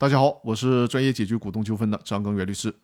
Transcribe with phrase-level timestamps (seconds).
[0.00, 2.74] 大家好，我是专业解决股东纠纷的张根元律师。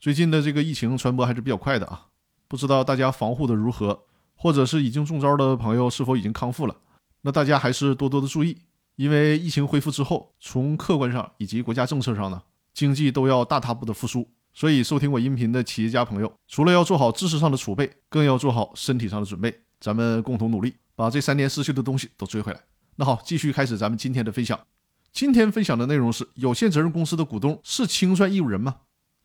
[0.00, 2.06] 最近的这个疫情传播还是比较快的啊，
[2.48, 6.74] 不知道大家防护的如何，或者是已经中招的朋友是否已经康复了？
[7.20, 8.56] 那大家还是多多的注意，
[8.96, 12.42] 因为疫情恢复之后，从客观上以及国家政策上呢，
[12.72, 14.26] 经济都要大踏步的复苏。
[14.54, 19.60] 所以收听我音频的企业家朋友，除了要做好知识上的储备，更要做好身体上的准备。
[19.78, 22.60] 咱们共同努力，把这三年失去的东西都追回来。
[22.96, 24.58] 那好，继续开始咱们今天的分享。
[25.12, 28.76] 今天分享的内容是有限责任公司的股东是清算义务人吗？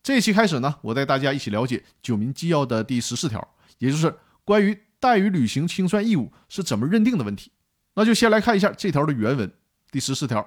[0.03, 7.51] 这一期开始呢，我带大家一起了解《九民纪要》的第十四条，也就是关于怠于履行清算义务是怎么认定的问题。
[7.95, 9.49] 那就先来看一下这条的原文。
[9.89, 10.41] 第十四条，《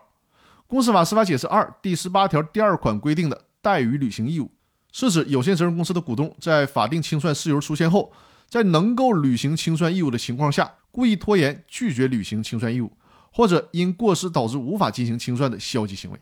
[0.66, 4.52] 公司法司法解释二》第十八条第二款规定的怠于履行义务，
[4.92, 8.12] 是指有限责任公司的股东在法定清算事由出现后，
[8.46, 12.92] 在能够履行清算义务的情况下，故意拖延、拒绝履行清算义务。
[13.32, 16.18] 或者因过失导致无法进行清算的消极行为，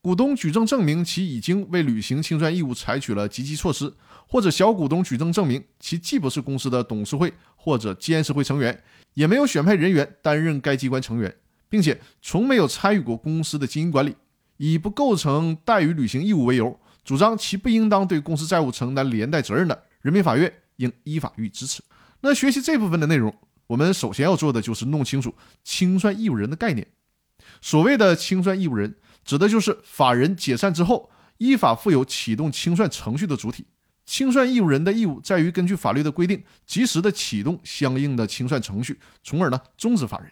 [0.00, 3.92] 股东举证证明其已经为履行清算义务采取了积极措施，
[4.28, 8.82] 或者小股东举证证明其既不是公司的董事会或者监事会成员，
[9.14, 11.34] 也没有选派人员担任该机关成员，
[11.68, 14.14] 并且从没有参与过公司的经营管理，
[14.58, 21.82] 以不构成怠于履行义务为由，主张其不应当对公司债务承担连带责任的，人民法院应依法予以支持。
[22.20, 23.34] 那学习这部分的内容。
[23.68, 26.86] 我们首先要做的就是弄清楚清算义务人的概念。
[27.60, 33.66] 所谓的清算义务人，指的就是法人解散之后依法负有启动清算程序的主体。
[34.04, 40.30] 清算义务人的义务在于根据法律的规定，及时的启动相应的清算程序，从而呢终止法人。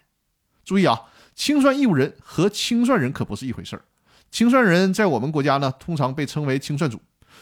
[0.65, 1.03] 注意啊，
[1.35, 3.85] 清算义务人和清算人可不是一回事儿。
[4.31, 7.01] 清算人在我们国家呢，通常被称为清算组，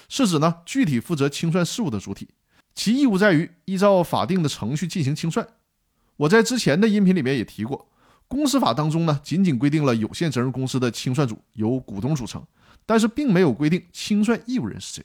[0.08, 2.28] 是指呢具体负责清算事务的主体，
[2.74, 5.46] 其义务在于依照法定的程序进行清算。
[6.16, 7.88] 我在之前的音频里面也提过，
[8.28, 12.42] 公司法当中呢，仅仅规定了有限责任公司的清算组由股东组成，
[12.86, 15.04] 但是并没有规定清算义务人是谁。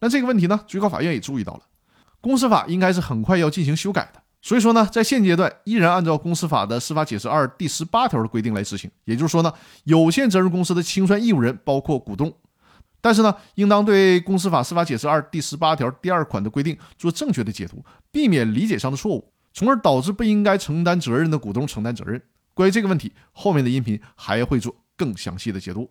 [0.00, 1.62] 那这个问题呢，最高法院也注意到了，
[2.20, 8.90] 公司法应该是很快要进行修改的，所以说呢，在现阶段依然按照公司法的司法解释二第十八条的规定来执行。
[9.04, 9.52] 也就是说呢，
[9.84, 12.32] 有限责任公司的清算义务人包括股东，
[13.00, 19.32] 但是呢，应当对公司法司法解释二第十八条第二款的规定做正确的解读，避免理解上的错误。
[19.54, 22.20] 从而导致不应该承担责任的股东承担责任。
[22.52, 25.90] 关于这个问题，后面的音频还会做更详细的解读。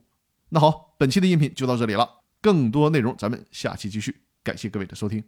[0.50, 2.08] 那好，本期的音频就到这里了，
[2.42, 4.22] 更多内容咱们下期继续。
[4.44, 5.24] 感谢各位的收听。